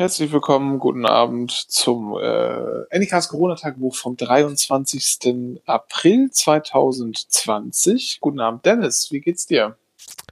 [0.00, 5.60] Herzlich willkommen, guten Abend zum äh, Anycast Corona-Tagebuch vom 23.
[5.66, 8.16] April 2020.
[8.22, 9.76] Guten Abend, Dennis, wie geht's dir?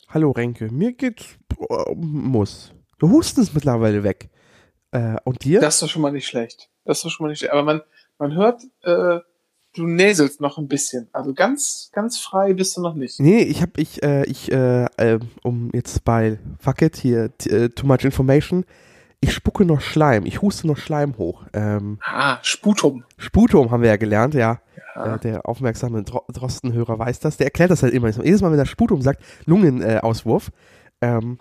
[0.08, 1.36] Hallo Renke, mir geht's
[1.68, 2.72] äh, muss.
[2.98, 4.30] Du hustest mittlerweile weg.
[4.90, 5.60] Äh, und dir?
[5.60, 6.70] Das ist doch schon mal nicht schlecht.
[6.86, 7.52] Das ist doch schon mal nicht schlecht.
[7.52, 7.82] Aber man,
[8.16, 9.20] man hört, äh,
[9.74, 11.10] du näselst noch ein bisschen.
[11.12, 13.20] Also ganz, ganz frei bist du noch nicht.
[13.20, 17.68] Nee, ich hab, ich, äh, ich, äh, äh, um jetzt bei Fuck it, hier, äh,
[17.68, 18.64] too much information.
[19.20, 21.44] Ich spucke noch Schleim, ich huste noch Schleim hoch.
[21.52, 23.04] Ähm, ah, Sputum.
[23.16, 24.60] Sputum haben wir ja gelernt, ja.
[24.94, 25.14] Ja.
[25.14, 27.36] Äh, der aufmerksame Dro Drostenhörer weiß das.
[27.36, 28.08] Der erklärt das halt immer.
[28.08, 30.50] Jedes Mal, wenn er Sputum sagt, Lungenauswurf,
[31.00, 31.38] ähm,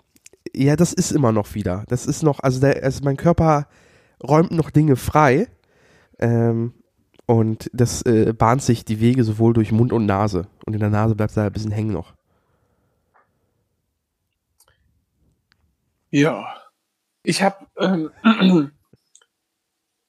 [0.54, 1.84] ja, das ist immer noch wieder.
[1.88, 3.68] Das ist noch, also, der, also mein Körper
[4.22, 5.48] räumt noch Dinge frei.
[6.18, 6.74] Ähm,
[7.26, 10.46] und das äh, bahnt sich die Wege sowohl durch Mund und Nase.
[10.66, 12.14] Und in der Nase bleibt es ein bisschen hängen noch.
[16.10, 16.46] Ja.
[17.28, 18.10] Ich habe ähm,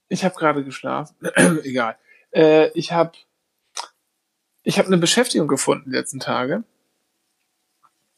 [0.07, 1.17] ich habe gerade geschlafen.
[1.63, 1.97] Egal.
[2.31, 3.11] Äh, ich habe
[4.63, 6.63] ich habe eine Beschäftigung gefunden die letzten Tage.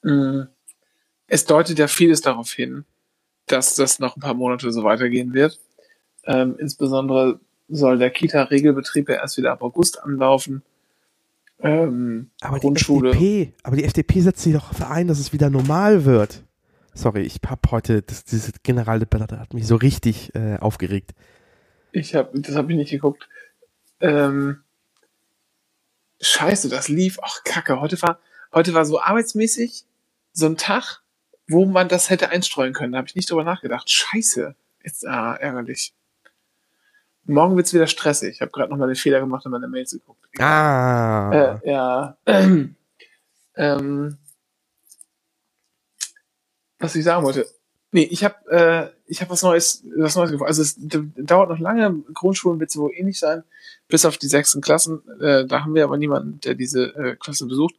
[0.04, 0.42] Mm.
[1.26, 2.86] Es deutet ja vieles darauf hin,
[3.48, 5.60] dass das noch ein paar Monate so weitergehen wird.
[6.26, 10.62] Ähm, insbesondere soll der Kita-Regelbetrieb ja erst wieder ab August anlaufen.
[11.60, 13.12] Ähm, Aber die Grundschule.
[13.12, 16.44] FDP, aber die FDP setzt sich doch dafür ein, dass es wieder normal wird.
[16.94, 21.12] Sorry, ich hab heute, das, diese Generaldebatte hat mich so richtig äh, aufgeregt.
[21.92, 23.28] Ich habe, das habe ich nicht geguckt.
[24.00, 24.62] Ähm,
[26.22, 27.20] scheiße, das lief.
[27.22, 27.80] Ach Kacke.
[27.80, 28.20] Heute war,
[28.54, 29.86] heute war so arbeitsmäßig
[30.34, 31.02] so ein Tag,
[31.48, 32.94] wo man das hätte einstreuen können.
[32.94, 33.90] Da habe ich nicht drüber nachgedacht.
[33.90, 34.56] Scheiße.
[34.84, 35.94] Jetzt ah, ärgerlich.
[37.26, 38.36] Morgen wird's wieder stressig.
[38.36, 40.26] Ich habe gerade noch mal den Fehler gemacht und meine Mails geguckt.
[40.40, 41.60] Ah.
[41.64, 42.18] Äh, ja.
[43.56, 44.18] ähm,
[46.82, 47.46] was ich sagen wollte.
[47.92, 50.48] Nee, ich habe äh, ich habe was Neues, was Neues gefunden.
[50.48, 52.04] Also es dauert noch lange.
[52.14, 53.44] Grundschulen wird es wohl ähnlich sein,
[53.90, 55.02] bis auf die sechsten Klassen.
[55.20, 57.76] Äh, da haben wir aber niemanden, der diese äh, Klasse besucht.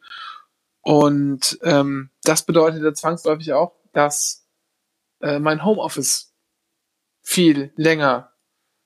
[0.83, 4.47] Und ähm, das bedeutet ja zwangsläufig auch, dass
[5.21, 6.35] äh, mein Homeoffice
[7.23, 8.33] viel länger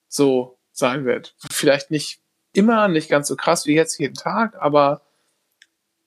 [0.08, 1.34] so sein wird.
[1.50, 2.20] Vielleicht nicht
[2.52, 5.02] immer, nicht ganz so krass wie jetzt jeden Tag, aber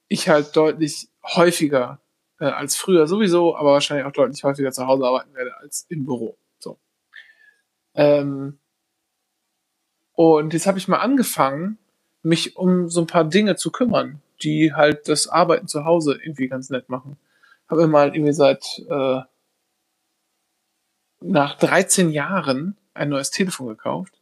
[0.08, 2.00] ich halt deutlich häufiger
[2.40, 6.06] äh, als früher sowieso, aber wahrscheinlich auch deutlich häufiger zu Hause arbeiten werde als im
[6.06, 6.38] Büro.
[6.60, 6.78] So.
[7.94, 8.60] Ähm,
[10.14, 11.78] und jetzt habe ich mal angefangen,
[12.22, 16.48] mich um so ein paar Dinge zu kümmern, die halt das Arbeiten zu Hause irgendwie
[16.48, 17.18] ganz nett machen.
[17.70, 19.22] Habe mir mal irgendwie seit äh,
[21.22, 24.14] nach 13 Jahren ein neues Telefon gekauft.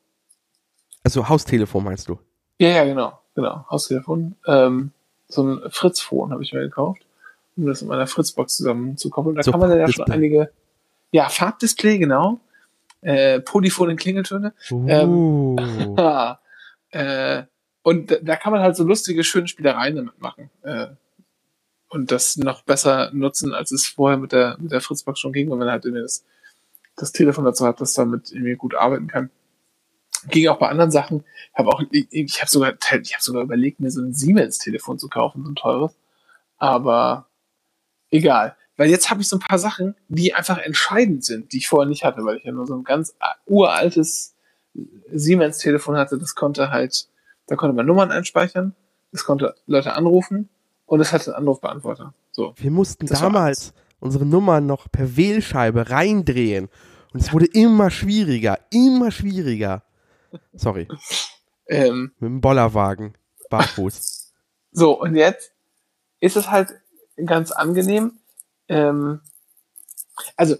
[1.04, 2.20] Also Haustelefon meinst du?
[2.60, 4.36] Ja, ja, genau, genau, Haustelefon.
[4.46, 4.92] Ähm,
[5.28, 7.07] so ein Fritz-Phone habe ich mir gekauft,
[7.58, 9.36] um das mit meiner Fritzbox zusammen zu koppeln.
[9.36, 10.52] Da So kann man ja schon einige,
[11.12, 12.40] ja, Farbdisplay, genau,
[13.02, 14.54] äh, polyphone Klingeltöne.
[14.72, 15.56] Uh.
[15.98, 16.40] Ah,
[16.92, 17.44] äh,
[17.84, 20.50] und da- da kann man halt so lustige, schöne Spielereien damit machen.
[20.64, 20.88] Äh,
[21.90, 25.50] und das noch besser nutzen, als es vorher mit der, mit der Fritzbox schon ging,
[25.50, 26.26] wenn man halt irgendwie das,
[26.98, 29.30] das Telefon dazu hat, das damit irgendwie gut arbeiten kann.
[30.30, 31.24] Ging auch bei anderen Sachen.
[31.54, 35.00] Ich habe auch, ich, ich habe sogar, ich habe sogar überlegt, mir so ein Siemens-Telefon
[35.00, 35.96] zu kaufen, so ein teures.
[36.58, 37.27] Aber
[38.12, 38.56] egal.
[38.76, 41.90] Weil jetzt habe ich so ein paar Sachen, die einfach entscheidend sind, die ich vorher
[41.90, 44.36] nicht hatte, weil ich ja nur so ein ganz uraltes
[45.12, 46.18] Siemens-Telefon hatte.
[46.20, 47.08] Das konnte halt,
[47.48, 48.76] da konnte man Nummern einspeichern,
[49.12, 50.50] das konnte Leute anrufen
[50.86, 52.14] und es hatte einen Anrufbeantworter.
[52.32, 52.54] So.
[52.58, 56.70] Wir mussten Das damals unsere Nummern noch per Wählscheibe reindrehen.
[57.14, 59.84] Und es wurde immer schwieriger, immer schwieriger.
[60.54, 60.88] Sorry,
[61.70, 63.18] Ähm, mit dem Bollerwagen,
[63.50, 64.14] barfuß.
[64.72, 65.54] So, und jetzt
[66.20, 66.70] ist es halt
[67.26, 68.20] ganz angenehm.
[68.68, 69.22] Ähm,
[70.36, 70.56] also,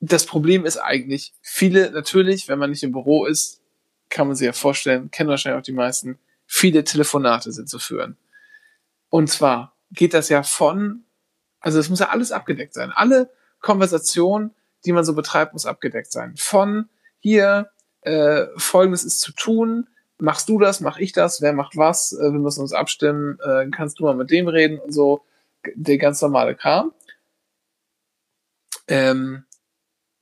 [0.00, 3.60] das Problem ist eigentlich, viele, natürlich, wenn man nicht im Büro ist,
[4.08, 8.16] kann man sich ja vorstellen, kennen wahrscheinlich auch die meisten, viele Telefonate sind zu führen.
[9.08, 11.04] Und zwar geht das ja von,
[11.60, 12.90] also es muss ja alles abgedeckt sein.
[12.92, 13.30] Alle
[13.60, 14.54] Konversationen,
[14.84, 16.34] die man so betreibt, muss abgedeckt sein.
[16.36, 16.88] Von
[17.18, 17.70] hier,
[18.02, 19.88] äh, folgendes ist zu tun,
[20.18, 23.68] machst du das, mach ich das, wer macht was, äh, wir müssen uns abstimmen, äh,
[23.70, 25.22] kannst du mal mit dem reden und so,
[25.74, 26.92] der ganz normale Kram.
[28.88, 29.44] Ähm,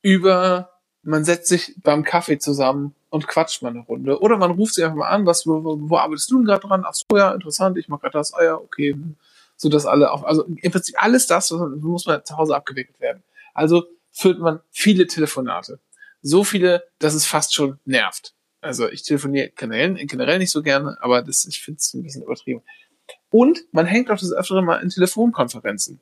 [0.01, 0.69] über,
[1.01, 4.19] man setzt sich beim Kaffee zusammen und quatscht mal eine Runde.
[4.21, 6.83] Oder man ruft sich einfach mal an, was, wo, wo, arbeitest du denn gerade dran?
[6.85, 8.95] Ach so, ja, interessant, ich mach gerade das, ah ja, okay.
[9.57, 13.23] So dass alle auf, also im Prinzip alles das muss man zu Hause abgewickelt werden.
[13.53, 15.79] Also führt man viele Telefonate.
[16.21, 18.33] So viele, dass es fast schon nervt.
[18.61, 22.23] Also ich telefoniere generell, generell nicht so gerne, aber das, ich finde es ein bisschen
[22.23, 22.61] übertrieben.
[23.29, 25.99] Und man hängt auch das öftere mal in Telefonkonferenzen.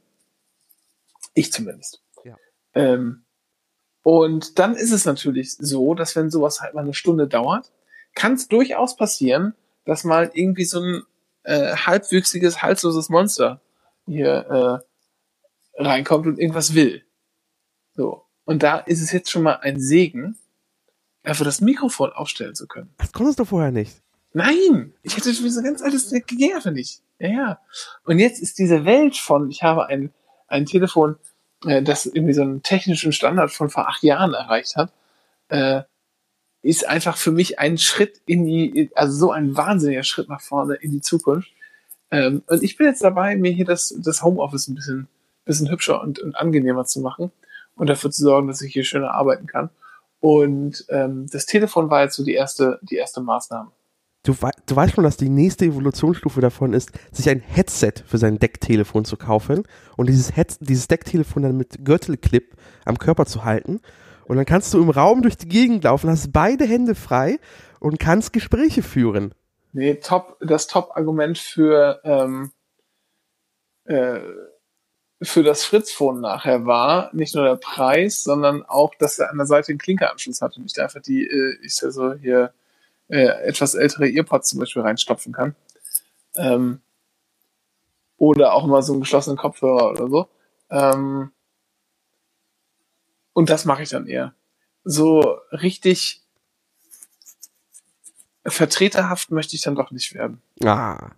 [1.33, 2.01] Ich zumindest.
[2.24, 2.36] Ja.
[2.74, 3.24] Ähm,
[4.04, 7.71] Und dann ist es natürlich so, dass wenn sowas halt mal eine Stunde dauert,
[8.15, 11.04] kann es durchaus passieren, dass mal irgendwie so ein
[11.44, 13.62] äh, halbwüchsiges, halsloses Monster
[14.06, 14.83] hier
[15.77, 17.04] äh, reinkommt und irgendwas will.
[17.95, 18.24] So.
[18.45, 20.38] Und da ist es jetzt schon mal ein Segen,
[21.24, 22.94] einfach das Mikrofon aufstellen zu können.
[22.98, 24.01] Das konntest du vorher nicht.
[24.37, 27.01] Nein, ich hätte schon so ganz altes ging einfach nicht.
[27.17, 27.59] Ja, ja.
[28.03, 30.13] Und jetzt ist diese Welt von, ich habe ein,
[30.47, 31.15] ein Telefon,
[31.65, 34.93] äh, das irgendwie so einen technischen Standard von vor acht Jahren erreicht hat,
[35.49, 35.81] äh,
[36.61, 40.75] ist einfach für mich ein Schritt in die, also so ein wahnsinniger Schritt nach vorne
[40.75, 41.49] in die Zukunft.
[42.11, 45.07] Ähm, und ich bin jetzt dabei, mir hier das, das Homeoffice ein bisschen,
[45.45, 47.31] bisschen hübscher und, und angenehmer zu machen
[47.75, 49.71] und dafür zu sorgen, dass ich hier schöner arbeiten kann.
[50.19, 53.71] Und ähm, das Telefon war jetzt so die erste, die erste Maßnahme.
[54.27, 54.35] Du,
[54.65, 59.06] du weißt schon, dass die nächste Evolutionsstufe davon ist, sich ein Headset für sein Decktelefon
[59.06, 59.63] zu kaufen
[59.95, 63.79] und dieses, Head, dieses Decktelefon dann mit Gürtelclip am Körper zu halten.
[64.25, 67.39] Und dann kannst du im Raum durch die Gegend laufen, hast beide Hände frei
[67.79, 69.33] und kannst Gespräche führen.
[69.71, 72.51] Nee, top, das Top-Argument für, ähm,
[73.85, 74.19] äh,
[75.21, 79.47] für das Fritzphone nachher war nicht nur der Preis, sondern auch, dass er an der
[79.47, 82.51] Seite einen Klinkeranschluss hatte und ich da einfach die, äh, ich so hier
[83.09, 85.56] äh, etwas ältere Earpods zum Beispiel reinstopfen kann.
[86.36, 86.81] Ähm,
[88.18, 90.30] oder auch mal so einen geschlossenen Kopfhörer oder so.
[90.69, 91.31] Ähm,
[93.33, 94.33] und das mache ich dann eher.
[94.83, 96.24] So richtig
[98.45, 100.42] vertreterhaft möchte ich dann doch nicht werden.
[100.63, 101.12] Ah.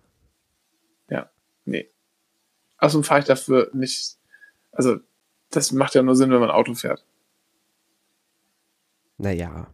[1.08, 1.30] Ja,
[1.64, 1.88] nee.
[2.78, 4.16] Außerdem fahre ich dafür nicht.
[4.72, 4.98] Also,
[5.50, 7.04] das macht ja nur Sinn, wenn man Auto fährt.
[9.18, 9.72] Naja.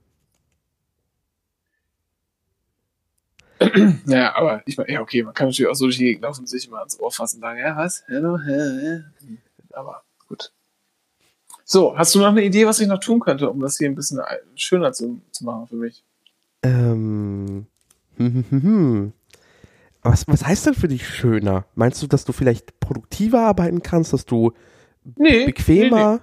[4.05, 6.41] naja, aber ich meine, ja, okay, man kann natürlich auch so durch die Gegend laufen
[6.41, 8.05] und sich immer ans Ohr fassen und sagen, ja, was?
[8.08, 9.03] Hallo, hä, hä?
[9.73, 10.53] Aber gut.
[11.64, 13.94] So, hast du noch eine Idee, was ich noch tun könnte, um das hier ein
[13.94, 14.20] bisschen
[14.55, 16.05] schöner zu, zu machen für mich?
[16.62, 17.67] Ähm.
[18.19, 19.12] Hm, hm, hm,
[20.03, 21.67] was, was heißt denn für dich schöner?
[21.75, 24.53] Meinst du, dass du vielleicht produktiver arbeiten kannst, dass du
[25.17, 26.12] nee, bequemer?
[26.12, 26.23] Nee, nee.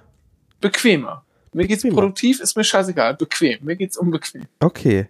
[0.60, 1.24] Bequemer.
[1.52, 2.00] Mir geht's bequemer.
[2.00, 3.14] produktiv, ist mir scheißegal.
[3.14, 3.58] Bequem.
[3.62, 4.46] Mir geht's unbequem.
[4.60, 5.08] Okay.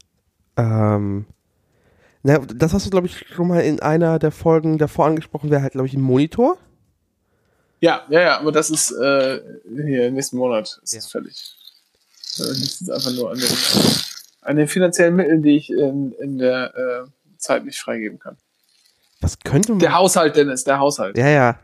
[0.56, 1.26] ähm.
[2.22, 5.62] Na, das hast du, glaube ich, schon mal in einer der Folgen davor angesprochen, wäre
[5.62, 6.56] halt, glaube ich, ein Monitor.
[7.80, 10.98] Ja, ja, ja, aber das ist äh, hier nächsten Monat ist ja.
[11.00, 11.56] es fällig.
[12.38, 13.48] Das ist einfach nur an den,
[14.42, 17.08] an den finanziellen Mitteln, die ich in, in der äh,
[17.38, 18.36] Zeit nicht freigeben kann.
[19.20, 19.78] Was könnte man.
[19.80, 21.18] Der Haushalt, Dennis, der Haushalt.
[21.18, 21.58] Ja, ja.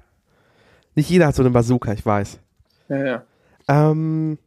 [0.97, 2.41] Nicht jeder hat so eine Bazooka, ich weiß.
[2.89, 3.23] Ja, ja.
[3.69, 4.39] Ähm,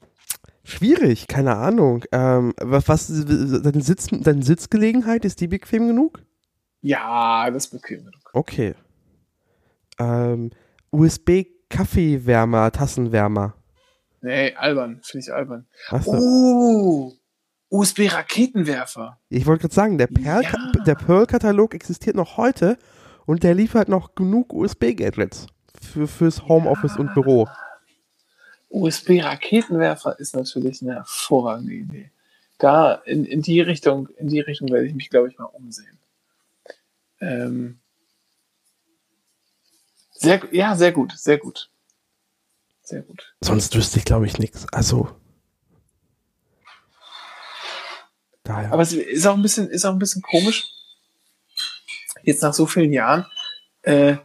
[0.63, 2.03] schwierig, keine Ahnung.
[2.11, 6.23] Ähm, was, was deine, Sitz, deine Sitzgelegenheit, ist die bequem genug?
[6.81, 8.29] Ja, das ist bequem genug.
[8.33, 8.75] Okay.
[9.99, 10.51] Ähm,
[10.91, 13.55] USB-Kaffeewärmer, Tassenwärmer.
[14.21, 15.67] Nee, albern, finde ich albern.
[15.89, 17.13] Was oh,
[17.69, 19.19] USB-Raketenwerfer.
[19.29, 20.95] Ich wollte gerade sagen, der, Perl ja.
[20.95, 22.77] Pearl-Katalog existiert noch heute
[23.25, 25.47] und der liefert noch genug USB-Gadgets
[25.81, 26.99] für, fürs Homeoffice ja.
[26.99, 27.47] und Büro.
[28.71, 32.11] USB-Raketenwerfer ist natürlich eine hervorragende Idee.
[32.57, 35.99] Da in, in die Richtung, in die Richtung werde ich mich, glaube ich, mal umsehen.
[37.19, 37.79] Ähm,
[40.11, 41.69] sehr, ja, sehr gut, sehr gut.
[42.83, 43.33] Sehr gut.
[43.41, 44.67] Sonst wüsste ich, glaube ich, nichts.
[44.71, 45.09] Also,
[48.43, 48.71] Daher.
[48.71, 50.65] Aber es ist auch ein bisschen, ist auch ein bisschen komisch,
[52.23, 53.25] jetzt nach so vielen Jahren
[53.83, 54.17] äh,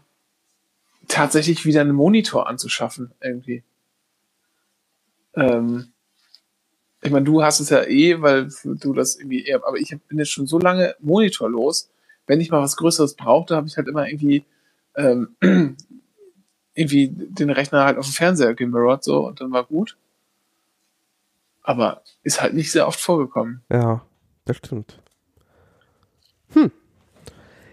[1.09, 3.62] tatsächlich wieder einen Monitor anzuschaffen, irgendwie.
[5.37, 5.93] Ähm,
[7.02, 10.19] ich meine, du hast es ja eh, weil du das irgendwie eher, aber ich bin
[10.19, 11.90] jetzt schon so lange monitorlos.
[12.26, 14.45] Wenn ich mal was Größeres brauchte, habe ich halt immer irgendwie
[14.97, 15.37] ähm,
[16.75, 19.97] irgendwie den Rechner halt auf dem Fernseher gemirrort so und dann war gut.
[21.62, 23.62] Aber ist halt nicht sehr oft vorgekommen.
[23.71, 24.05] Ja,
[24.45, 25.00] das stimmt.
[26.52, 26.71] Hm.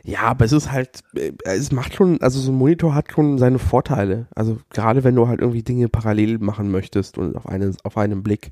[0.03, 3.38] Ja, aber es ist halt, äh, es macht schon, also so ein Monitor hat schon
[3.38, 4.27] seine Vorteile.
[4.36, 8.22] Also gerade wenn du halt irgendwie Dinge parallel machen möchtest und auf einen, auf einen
[8.22, 8.51] Blick.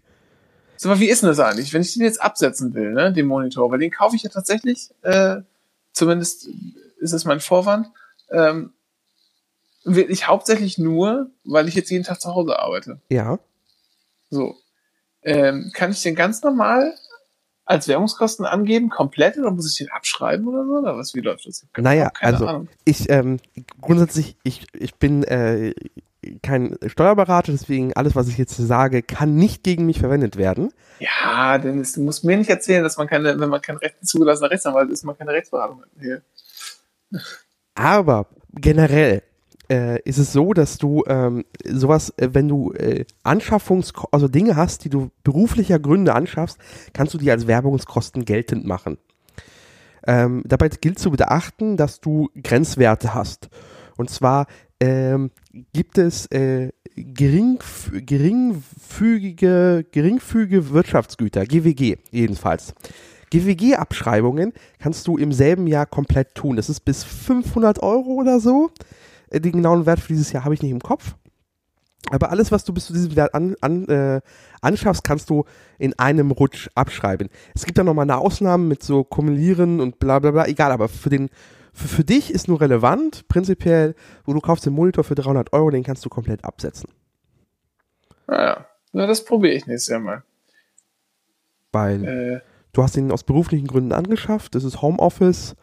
[0.78, 3.28] So, aber wie ist denn das eigentlich, wenn ich den jetzt absetzen will, ne, den
[3.28, 3.70] Monitor?
[3.70, 5.42] Weil den kaufe ich ja tatsächlich, äh,
[5.92, 6.48] zumindest
[7.00, 7.88] ist es mein Vorwand,
[8.32, 8.72] ähm,
[9.84, 13.02] wirklich hauptsächlich nur, weil ich jetzt jeden Tag zu Hause arbeite.
[13.10, 13.40] Ja.
[14.30, 14.56] So
[15.24, 16.96] ähm, kann ich den ganz normal
[17.72, 20.74] als Währungskosten angeben, komplett, oder muss ich den abschreiben oder so?
[20.80, 21.66] Oder was, wie läuft das?
[21.78, 22.68] Naja, also Ahnung.
[22.84, 23.38] ich ähm,
[23.80, 25.74] grundsätzlich, ich, ich bin äh,
[26.44, 30.74] kein Steuerberater, deswegen alles, was ich jetzt sage, kann nicht gegen mich verwendet werden.
[31.00, 33.96] Ja, denn es, du musst mir nicht erzählen, dass man keine, wenn man kein Recht,
[34.06, 35.90] zugelassener Rechtsanwalt ist, man keine Rechtsberatung hat.
[36.00, 36.22] Hier.
[37.74, 39.24] Aber generell,
[39.72, 44.58] äh, ist es so, dass du ähm, sowas, äh, wenn du äh, Anschaffungs, also Dinge
[44.58, 46.58] hast, die du beruflicher Gründe anschaffst,
[46.94, 48.98] kannst du die als Werbungskosten geltend machen.
[50.06, 53.50] Ähm, dabei gilt zu beachten, dass du Grenzwerte hast.
[53.96, 54.48] Und zwar
[54.82, 55.32] ähm,
[55.74, 62.74] gibt es äh, geringf geringfügige, geringfügige Wirtschaftsgüter, GWG jedenfalls.
[63.30, 66.58] GWG-Abschreibungen kannst du im selben Jahr komplett tun.
[66.58, 68.72] Das ist bis 500 Euro oder so.
[69.32, 71.16] Den genauen Wert für dieses Jahr habe ich nicht im Kopf.
[72.10, 74.22] Aber alles, was du bis zu diesem Wert an, an, äh,
[74.62, 75.46] anschaffst, kannst du
[75.78, 77.30] in einem Rutsch abschreiben.
[77.54, 80.48] Es gibt da nochmal eine Ausnahme mit so Kumulieren und bla bla bla.
[80.48, 81.30] Egal, aber für den
[81.74, 83.96] für, für dich ist nur relevant, prinzipiell,
[84.26, 86.90] wo du kaufst den Monitor für 300 Euro, den kannst du komplett absetzen.
[88.28, 90.24] Naja, na, das probiere ich nächstes Jahr mal.
[91.72, 92.40] Weil äh,
[92.74, 95.56] du hast ihn aus beruflichen Gründen angeschafft, das ist Homeoffice.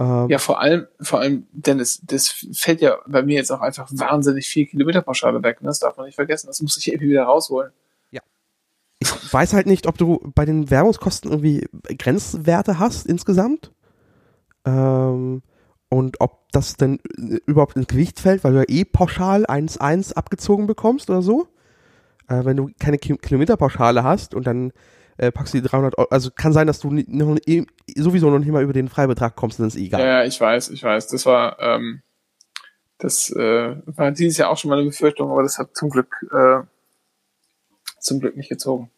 [0.00, 3.86] Ähm, ja, vor allem, vor allem, Dennis, das fällt ja bei mir jetzt auch einfach
[3.92, 5.60] wahnsinnig viel Kilometerpauschale weg.
[5.60, 5.66] Ne?
[5.66, 6.46] Das darf man nicht vergessen.
[6.46, 7.70] Das muss ich irgendwie wieder rausholen.
[8.10, 8.22] Ja.
[8.98, 13.72] Ich weiß halt nicht, ob du bei den Werbungskosten irgendwie Grenzwerte hast insgesamt.
[14.64, 15.42] Ähm,
[15.90, 16.98] und ob das denn
[17.44, 21.48] überhaupt ins Gewicht fällt, weil du ja eh pauschal 1,1 abgezogen bekommst oder so.
[22.26, 24.72] Äh, wenn du keine Kilometerpauschale hast und dann
[25.20, 27.36] äh, packst du die 300 Euro, also kann sein, dass du noch,
[27.94, 30.00] sowieso noch nicht mal über den Freibetrag kommst, dann ist eh egal.
[30.00, 31.08] Ja, ich weiß, ich weiß.
[31.08, 32.00] Das war, ähm,
[32.96, 36.26] das äh, war dieses Jahr auch schon mal eine Befürchtung, aber das hat zum Glück,
[36.32, 36.60] äh,
[37.98, 38.90] zum Glück nicht gezogen.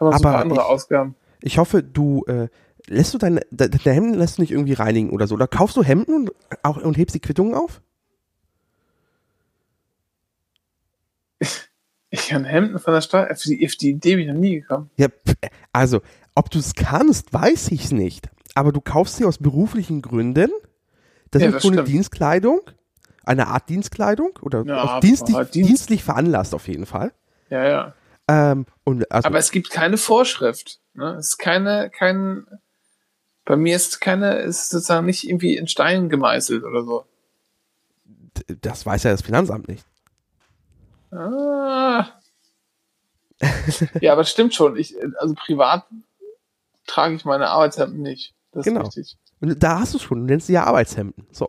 [0.00, 1.14] Haben wir aber so andere ich, Ausgaben.
[1.42, 2.48] Ich hoffe, du äh,
[2.86, 5.34] lässt du deine, deine Hemden lässt du nicht irgendwie reinigen oder so?
[5.34, 6.32] Oder kaufst du Hemden und,
[6.62, 7.82] auch, und hebst die Quittungen auf?
[12.10, 14.60] Ich kann Hemden von der Steuer, auf die, auf die Idee bin ich noch nie
[14.60, 14.90] gekommen.
[14.96, 15.08] Ja,
[15.72, 16.00] also,
[16.34, 18.28] ob du es kannst, weiß ich nicht.
[18.54, 20.50] Aber du kaufst sie aus beruflichen Gründen.
[21.30, 22.60] Das ja, ist so eine Dienstkleidung.
[23.24, 24.38] Eine Art Dienstkleidung.
[24.40, 27.12] Oder ja, dienstlich, Dienst dienstlich veranlasst auf jeden Fall.
[27.50, 27.94] Ja, ja.
[28.26, 30.80] Ähm, und also, Aber es gibt keine Vorschrift.
[30.94, 31.16] Ne?
[31.18, 32.46] Es ist keine, kein,
[33.44, 37.04] bei mir ist keine, ist sozusagen nicht irgendwie in Stein gemeißelt oder so.
[38.60, 39.84] Das weiß ja das Finanzamt nicht.
[41.10, 42.06] Ah.
[44.00, 44.76] ja, aber das stimmt schon.
[44.76, 45.84] Ich, also privat
[46.86, 48.34] trage ich meine Arbeitshemden nicht.
[48.52, 48.82] Das genau.
[48.82, 49.18] ist richtig.
[49.40, 51.26] Und da hast du schon, du nennst sie ja Arbeitshemden.
[51.30, 51.48] So.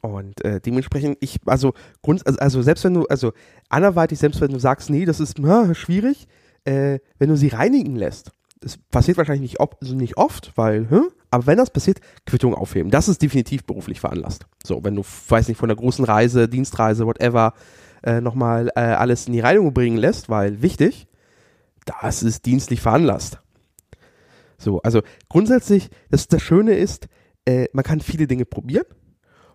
[0.00, 3.32] Und äh, dementsprechend, ich, also, Grund, also, also selbst wenn du, also
[3.68, 6.26] anderweitig, selbst wenn du sagst, nee, das ist na, schwierig,
[6.64, 10.90] äh, wenn du sie reinigen lässt, das passiert wahrscheinlich nicht, ob, also nicht oft, weil,
[10.90, 11.10] hm?
[11.30, 12.90] aber wenn das passiert, Quittung aufheben.
[12.90, 14.46] Das ist definitiv beruflich veranlasst.
[14.64, 17.54] So, wenn du, weiß nicht, von der großen Reise, Dienstreise, whatever,
[18.02, 21.06] äh, nochmal äh, alles in die Reinigung bringen lässt, weil wichtig,
[21.84, 23.38] das ist dienstlich veranlasst.
[24.58, 27.08] So, also grundsätzlich, das, das Schöne ist,
[27.44, 28.86] äh, man kann viele Dinge probieren.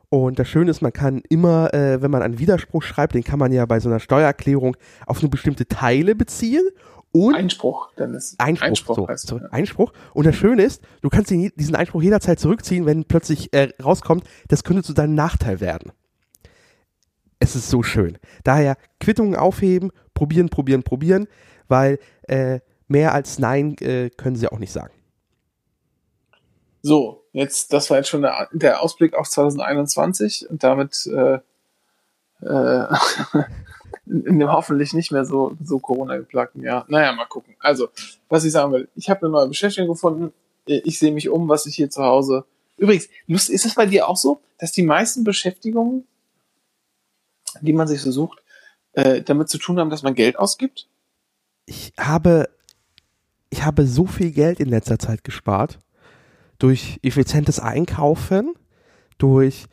[0.09, 3.39] Und das Schöne ist, man kann immer, äh, wenn man einen Widerspruch schreibt, den kann
[3.39, 6.63] man ja bei so einer Steuererklärung auf nur bestimmte Teile beziehen
[7.11, 8.35] und Einspruch, Dennis.
[8.37, 9.45] Einspruch, Einspruch, so, heißt, so, ja.
[9.51, 9.91] Einspruch.
[10.13, 14.63] Und das Schöne ist, du kannst diesen Einspruch jederzeit zurückziehen, wenn plötzlich äh, rauskommt, das
[14.63, 15.91] könnte zu deinem Nachteil werden.
[17.39, 18.17] Es ist so schön.
[18.43, 21.27] Daher Quittungen aufheben, probieren, probieren, probieren,
[21.67, 24.93] weil äh, mehr als Nein äh, können sie auch nicht sagen.
[26.81, 31.39] So, jetzt, das war jetzt schon der, der Ausblick auf 2021 und damit äh,
[32.41, 32.87] äh,
[34.05, 36.85] in dem hoffentlich nicht mehr so, so Corona-geplagten Jahr.
[36.87, 37.55] Naja, mal gucken.
[37.59, 37.89] Also,
[38.29, 40.33] was ich sagen will, ich habe eine neue Beschäftigung gefunden.
[40.65, 42.45] Ich sehe mich um, was ich hier zu Hause.
[42.77, 46.05] Übrigens, ist es bei dir auch so, dass die meisten Beschäftigungen,
[47.61, 48.43] die man sich so sucht,
[48.93, 50.87] äh, damit zu tun haben, dass man Geld ausgibt?
[51.65, 52.49] Ich habe,
[53.49, 55.79] ich habe so viel Geld in letzter Zeit gespart.
[56.59, 58.53] Durch effizientes Einkaufen,
[59.17, 59.65] durch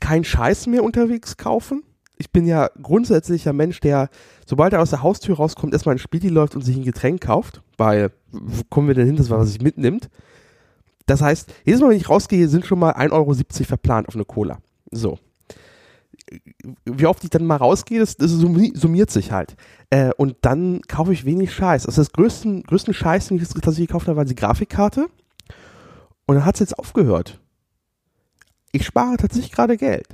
[0.00, 1.84] kein Scheiß mehr unterwegs kaufen
[2.16, 4.08] ich bin ja grundsätzlich ein Mensch, der,
[4.46, 7.62] sobald er aus der Haustür rauskommt, erstmal ein Spiel läuft und sich ein Getränk kauft,
[7.76, 10.08] weil, wo kommen wir denn hin, das was sich mitnimmt?
[11.06, 14.24] Das heißt, jedes Mal, wenn ich rausgehe, sind schon mal 1,70 Euro verplant auf eine
[14.24, 14.58] Cola.
[14.90, 15.18] So.
[16.84, 19.56] Wie oft ich dann mal rausgehe, das, das summiert sich halt.
[19.90, 21.86] Äh, und dann kaufe ich wenig Scheiß.
[21.86, 25.08] Also das größten, größten Scheiß, den ich tatsächlich gekauft habe, war die Grafikkarte.
[26.26, 27.40] Und dann hat es jetzt aufgehört.
[28.72, 30.08] Ich spare tatsächlich gerade Geld.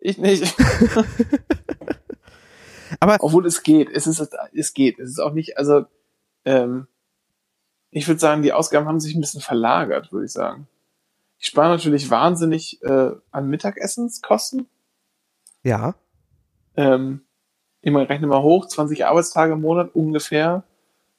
[0.00, 0.56] Ich nicht.
[3.00, 5.84] Aber obwohl es geht, es ist es geht, es ist auch nicht, also
[6.44, 6.88] ähm,
[7.90, 10.66] ich würde sagen, die Ausgaben haben sich ein bisschen verlagert, würde ich sagen.
[11.40, 14.66] Ich spare natürlich wahnsinnig äh, an Mittagessenskosten.
[15.62, 15.94] Ja.
[16.76, 17.22] Ähm,
[17.80, 20.64] ich meine, rechne mal hoch, 20 Arbeitstage im Monat ungefähr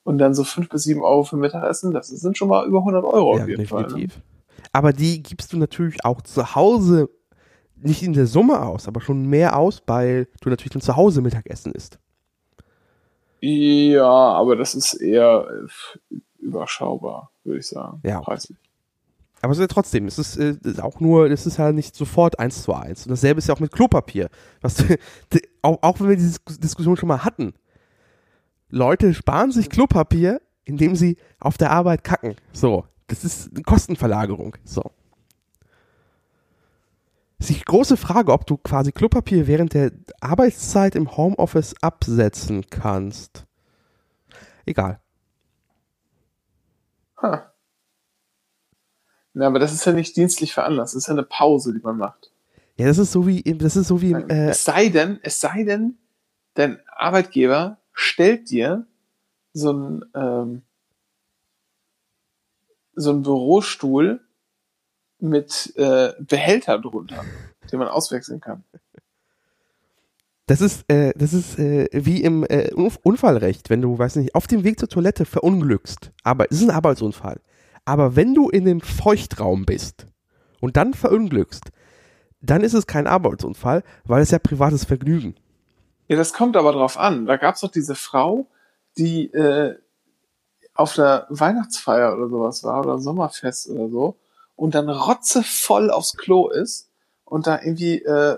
[0.04, 3.04] und dann so fünf bis sieben Euro für Mittagessen, das sind schon mal über 100
[3.04, 4.14] Euro ja, auf jeden definitiv.
[4.14, 4.22] Fall.
[4.22, 4.68] Ne?
[4.72, 7.10] Aber die gibst du natürlich auch zu Hause
[7.76, 11.22] nicht in der Summe aus, aber schon mehr aus, weil du natürlich dann zu Hause
[11.22, 11.98] Mittagessen isst.
[13.40, 15.48] Ja, aber das ist eher
[16.12, 18.02] äh, überschaubar, würde ich sagen.
[18.04, 18.22] Ja.
[18.22, 18.60] Preislich.
[19.42, 21.96] Aber es ist ja trotzdem, es ist, äh, ist auch nur, es ist halt nicht
[21.96, 23.06] sofort eins zu eins.
[23.06, 24.30] Und dasselbe ist ja auch mit Klopapier.
[24.62, 24.76] Was,
[25.34, 27.54] die, auch, auch wenn wir diese Diskussion schon mal hatten.
[28.70, 32.36] Leute sparen sich Klopapier, indem sie auf der Arbeit kacken.
[32.54, 32.86] So.
[33.08, 34.56] Das ist eine Kostenverlagerung.
[34.64, 34.84] So.
[37.40, 42.68] Es ist die große Frage, ob du quasi Klopapier während der Arbeitszeit im Homeoffice absetzen
[42.70, 43.48] kannst.
[44.66, 45.02] Egal.
[47.22, 47.51] Ha.
[49.34, 50.94] Na, aber das ist ja nicht dienstlich veranlasst.
[50.96, 52.32] Das ist ja eine Pause, die man macht.
[52.78, 55.40] Ja, das ist so wie, im- das ist so wie, äh, es sei denn, es
[55.40, 55.98] sei denn,
[56.56, 58.86] dein Arbeitgeber stellt dir
[59.54, 60.62] so ein ähm,
[62.96, 64.20] so ein Bürostuhl
[65.20, 67.24] mit äh, Behälter drunter,
[67.72, 68.64] den man auswechseln kann.
[70.48, 74.36] Das ist, äh, das ist äh, wie im äh, Unf- Unfallrecht, wenn du, weiß nicht,
[74.36, 76.12] auf dem Weg zur Toilette verunglückst.
[76.24, 77.40] Aber es ist ein Arbeitsunfall.
[77.86, 80.06] Aber wenn du in dem Feuchtraum bist
[80.60, 81.72] und dann verunglückst,
[82.42, 85.36] dann ist es kein Arbeitsunfall, weil es ja privates Vergnügen.
[86.08, 87.26] Ja, das kommt aber drauf an.
[87.26, 88.48] Da gab's doch diese Frau,
[88.98, 89.76] die äh,
[90.74, 94.18] auf der Weihnachtsfeier oder sowas war oder Sommerfest oder so
[94.56, 96.90] und dann rotzevoll aufs Klo ist
[97.26, 98.38] und da irgendwie äh,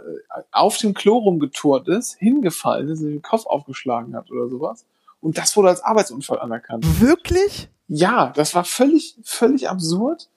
[0.51, 4.85] auf dem Klo rumgeturnt ist, hingefallen ist, den Kopf aufgeschlagen hat oder sowas.
[5.19, 6.85] Und das wurde als Arbeitsunfall anerkannt.
[7.01, 7.69] Wirklich?
[7.95, 10.27] Ja, das war völlig, völlig absurd.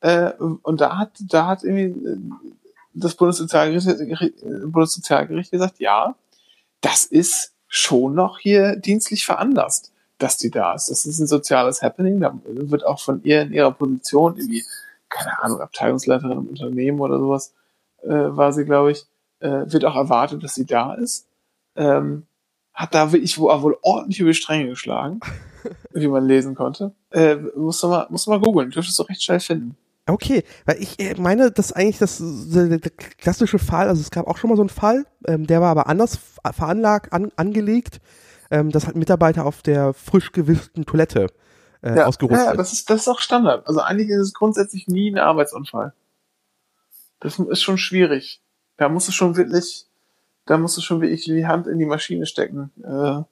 [0.00, 2.16] Äh, und da hat, da hat irgendwie äh,
[2.94, 6.14] das Bundessozialgericht, äh, Bundessozialgericht gesagt, ja,
[6.80, 10.88] das ist schon noch hier dienstlich veranlasst, dass die da ist.
[10.88, 12.18] Das ist ein soziales Happening.
[12.20, 14.64] Da wird auch von ihr in ihrer Position irgendwie,
[15.10, 17.52] keine Ahnung, Abteilungsleiterin im Unternehmen oder sowas,
[18.04, 19.04] äh, war sie, glaube ich,
[19.40, 21.26] äh, wird auch erwartet, dass sie da ist.
[21.76, 22.26] Ähm,
[22.72, 25.20] hat da wirklich wohl, wohl ordentlich über die Stränge geschlagen,
[25.92, 26.94] wie man lesen konnte.
[27.12, 29.76] Äh, musst du mal, musst du mal googeln, dürftest du recht schnell finden.
[30.06, 34.36] Okay, weil ich äh, meine, dass eigentlich das der, klassische Fall, also es gab auch
[34.36, 36.18] schon mal so einen Fall, ähm, der war aber anders
[36.52, 38.00] veranlagt, an, angelegt,
[38.50, 41.28] ähm, dass halt Mitarbeiter auf der frisch gewischten Toilette
[41.82, 42.58] äh, Ja, ausgerückt ja, sind.
[42.58, 43.66] das ist, das ist auch Standard.
[43.68, 45.92] Also eigentlich ist es grundsätzlich nie ein Arbeitsunfall.
[47.20, 48.42] Das ist schon schwierig.
[48.76, 49.86] Da musst du schon wirklich,
[50.46, 52.72] da musst du schon wirklich die Hand in die Maschine stecken.
[52.82, 53.22] Äh,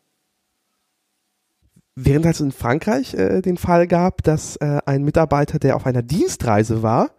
[2.05, 6.03] Während es in Frankreich äh, den Fall gab, dass äh, ein Mitarbeiter, der auf einer
[6.03, 7.11] Dienstreise war,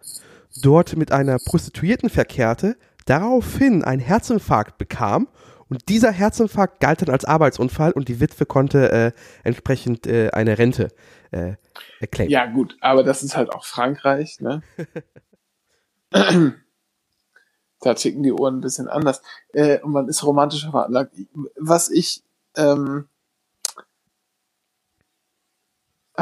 [0.60, 5.28] dort mit einer Prostituierten verkehrte, daraufhin einen Herzinfarkt bekam
[5.68, 9.12] und dieser Herzinfarkt galt dann als Arbeitsunfall und die Witwe konnte äh,
[9.44, 10.88] entsprechend äh, eine Rente
[11.30, 11.54] äh,
[12.10, 12.30] claimen.
[12.30, 14.62] ja, gut, aber das ist halt auch Frankreich, ne?
[17.80, 19.22] da ticken die Ohren ein bisschen anders.
[19.52, 21.14] Äh, und man ist romantischer veranlagt.
[21.58, 22.22] Was ich,
[22.56, 23.08] ähm,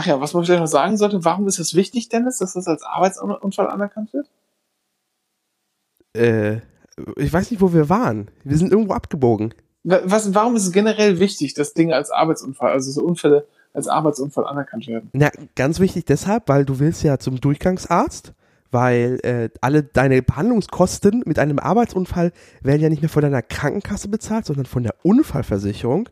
[0.00, 2.66] ach ja, was man vielleicht noch sagen sollte, warum ist es wichtig, Dennis, dass das
[2.66, 4.30] als Arbeitsunfall anerkannt wird?
[6.16, 6.60] Äh,
[7.16, 8.30] ich weiß nicht, wo wir waren.
[8.44, 9.54] Wir sind irgendwo abgebogen.
[9.84, 13.88] Wa- Was, warum ist es generell wichtig, dass Dinge als Arbeitsunfall, also so Unfälle als
[13.88, 15.10] Arbeitsunfall anerkannt werden?
[15.12, 18.32] Na, ganz wichtig deshalb, weil du willst ja zum Durchgangsarzt,
[18.70, 22.32] weil äh, alle deine Behandlungskosten mit einem Arbeitsunfall
[22.62, 26.08] werden ja nicht mehr von deiner Krankenkasse bezahlt, sondern von der Unfallversicherung.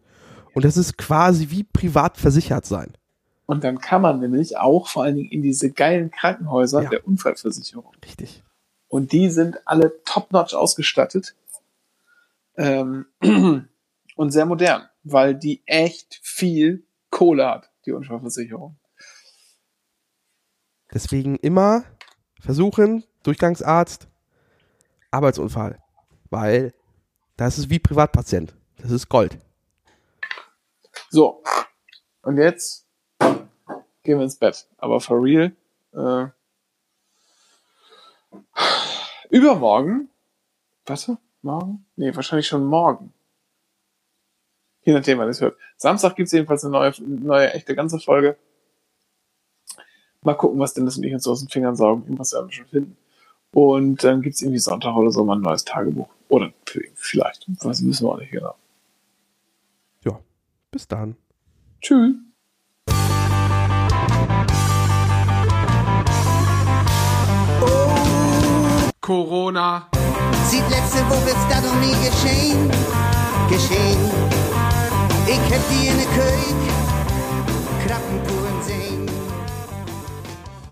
[0.55, 2.92] Und das ist quasi wie privat versichert sein.
[3.49, 6.91] Und dann kann man nämlich auch vor allen Dingen in diese geilen Krankenhäuser Ja.
[6.91, 7.91] der Unfallversicherung.
[8.05, 8.45] Richtig.
[8.89, 11.35] Und die sind alle top-notch ausgestattet
[12.59, 13.07] ähm,
[14.17, 18.77] und sehr modern, weil die echt viel Kohle hat, die Unfallversicherung.
[20.93, 21.85] Deswegen immer
[22.41, 24.09] versuchen, Durchgangsarzt,
[25.11, 25.83] Arbeitsunfall.
[26.29, 26.75] Weil
[27.39, 28.55] das ist wie Privatpatient.
[28.77, 29.39] Das ist Gold.
[31.09, 31.43] So,
[32.21, 32.88] und jetzt
[34.09, 34.66] gehen wir ins Bett.
[34.79, 35.53] Aber for real,
[35.92, 36.29] äh,
[39.29, 40.09] übermorgen,
[40.87, 41.85] warte, morgen?
[41.97, 43.12] Nee, wahrscheinlich schon morgen.
[44.85, 45.59] Je nachdem, wann es hört.
[45.77, 48.38] Samstag gibt's jedenfalls eine neue, neue, echte ganze Folge.
[50.23, 52.05] Mal gucken, was Dennis und ich uns so aus den Fingern saugen.
[52.05, 52.97] Irgendwas werden wir schon finden.
[53.53, 56.09] Und dann gibt's irgendwie Sonntag oder so mal ein neues Tagebuch.
[56.31, 56.55] Oder
[56.94, 57.47] vielleicht.
[57.62, 58.55] Das wissen wir auch nicht genau.
[60.03, 60.18] Ja,
[60.71, 61.16] bis dann.
[61.83, 62.14] Tschüss.
[69.09, 69.87] Corona.
[70.51, 72.71] Sieht letzte Woche ist das noch nie geschehen.
[73.49, 73.99] Geschehen.
[75.27, 76.57] Ich hab die in der König.
[77.87, 78.38] Krappenkuh.